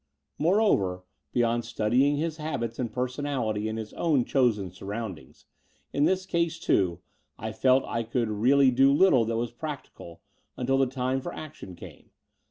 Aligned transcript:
Moreover, 0.39 1.03
beyond 1.31 1.63
studying 1.63 2.17
his 2.17 2.37
habits 2.37 2.79
and 2.79 2.91
personality 2.91 3.67
in 3.67 3.77
his 3.77 3.93
own 3.93 4.25
chosen 4.25 4.71
surroundings, 4.71 5.45
in 5.93 6.07
his 6.07 6.25
case, 6.25 6.57
too, 6.57 7.01
I 7.37 7.51
felt 7.51 7.83
I 7.85 8.01
could 8.01 8.27
really 8.27 8.71
do 8.71 8.91
little 8.91 9.25
that 9.25 9.37
was 9.37 9.51
practical 9.51 10.21
until 10.57 10.79
the 10.79 10.87
time 10.87 11.21
for 11.21 11.31
action 11.31 11.75
came— 11.75 12.05
the. 12.05 12.09